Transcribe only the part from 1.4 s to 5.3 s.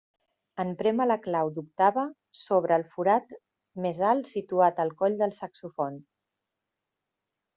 d'octava s'obre el forat més alt situat al coll